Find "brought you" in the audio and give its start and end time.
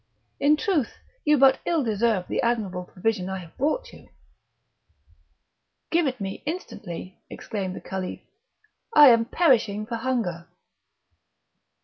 3.55-4.09